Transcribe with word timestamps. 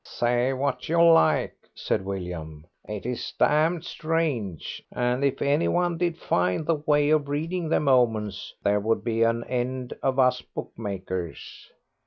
"Say 0.03 0.51
what 0.51 0.89
you 0.89 0.99
like," 1.03 1.55
said 1.75 2.03
William, 2.03 2.65
"it 2.89 3.05
is 3.05 3.31
damned 3.37 3.85
strange; 3.85 4.81
and 4.91 5.23
if 5.23 5.43
anyone 5.43 5.99
did 5.99 6.17
find 6.17 6.65
the 6.65 6.73
way 6.87 7.11
of 7.11 7.29
reading 7.29 7.69
them 7.69 7.87
omens 7.87 8.55
there 8.63 8.79
would 8.79 9.03
be 9.03 9.21
an 9.21 9.43
end 9.43 9.93
of 10.01 10.17
us 10.17 10.41
bookmakers." 10.41 11.71